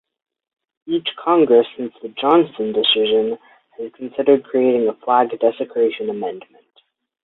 [0.87, 3.37] Each Congress since the "Johnson" decision
[3.77, 6.65] has considered creating a flag desecration amendment.